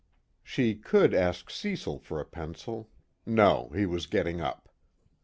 [0.41, 2.89] She could ask Cecil for a pencil
[3.23, 4.67] no, he was getting up.